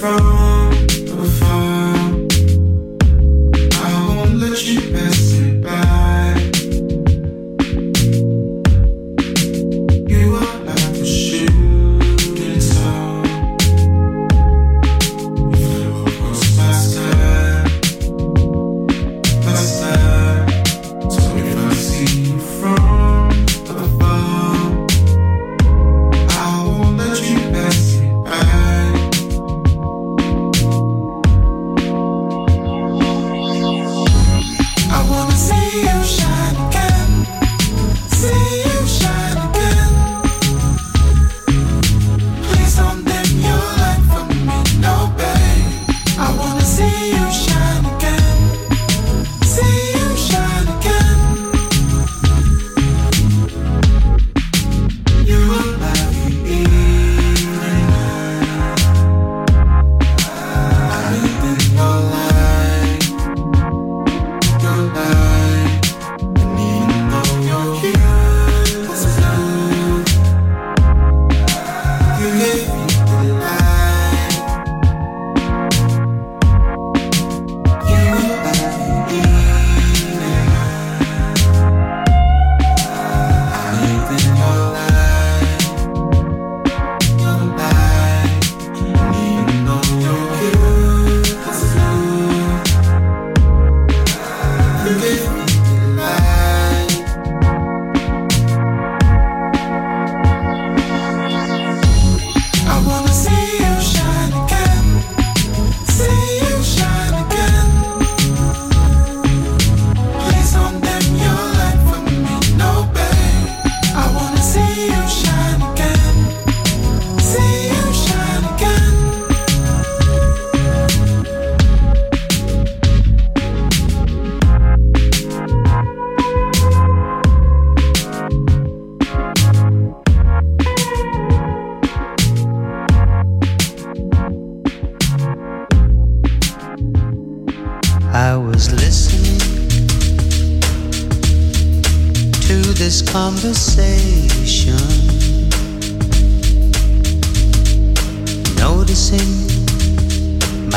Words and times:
from 0.00 0.55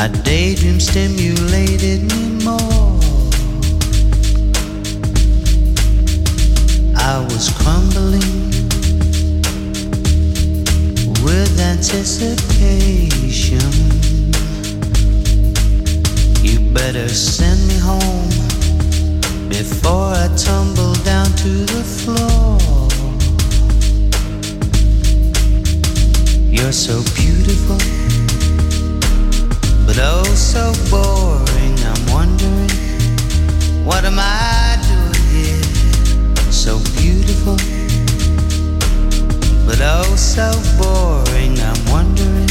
My 0.00 0.08
daydream 0.08 0.80
stimulated 0.80 2.10
me 2.10 2.42
more. 2.42 2.96
I 6.96 7.20
was 7.28 7.50
crumbling 7.50 8.48
with 11.22 11.60
anticipation. 11.60 13.60
You 16.42 16.60
better 16.72 17.10
send 17.10 17.68
me 17.68 17.76
home 17.76 18.30
before 19.50 20.14
I 20.14 20.28
tumble 20.34 20.94
down 21.04 21.26
to 21.26 21.66
the 21.74 21.84
floor. 21.84 22.58
You're 26.48 26.72
so 26.72 27.02
beautiful. 27.14 27.99
But 29.90 29.98
oh, 30.02 30.22
so 30.22 30.72
boring. 30.88 31.76
I'm 31.82 32.12
wondering, 32.14 32.70
what 33.84 34.04
am 34.04 34.20
I 34.20 34.78
doing 34.86 35.26
here? 35.34 35.64
So 36.52 36.78
beautiful. 36.94 37.56
But 39.66 39.80
oh, 39.82 40.14
so 40.14 40.46
boring. 40.78 41.58
I'm 41.58 41.84
wondering 41.90 42.48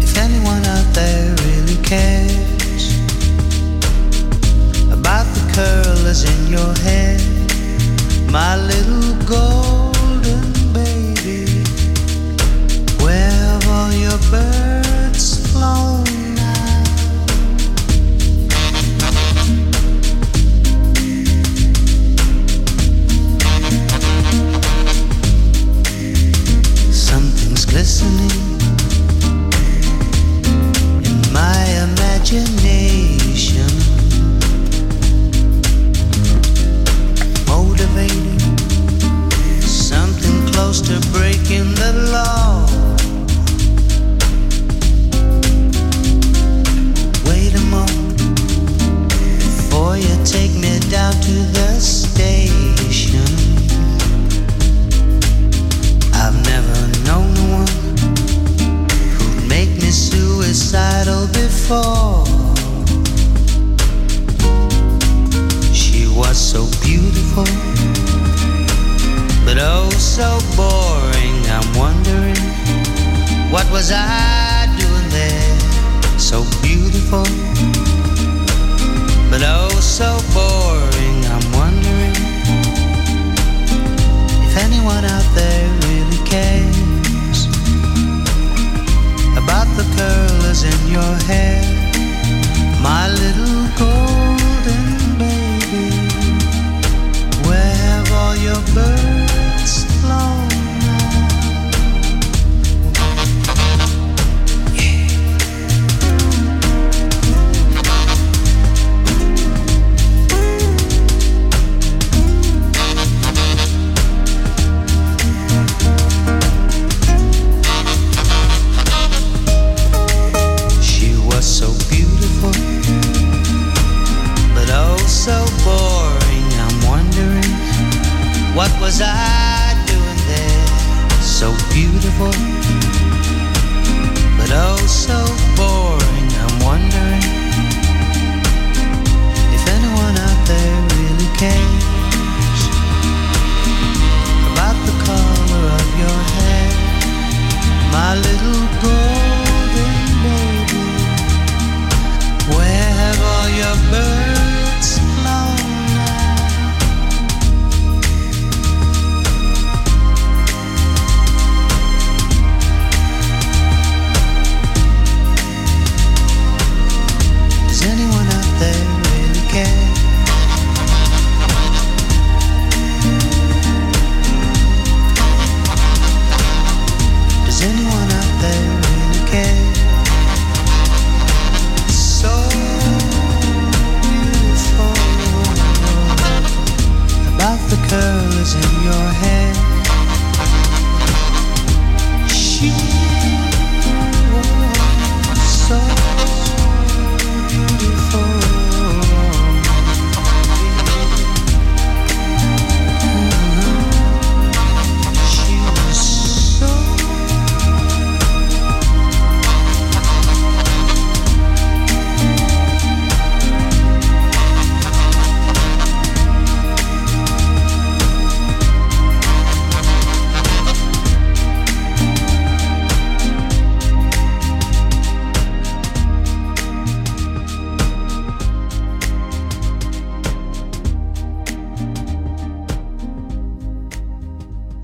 if 0.00 0.16
anyone 0.16 0.64
out 0.64 0.88
there 0.94 1.36
really 1.44 1.76
cares 1.82 2.96
about 4.90 5.26
the 5.36 5.44
curlers 5.52 6.24
in 6.24 6.50
your 6.50 6.72
hair, 6.86 7.18
my 8.30 8.56
little 8.56 9.14
golden. 9.26 10.51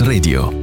Radio. 0.00 0.59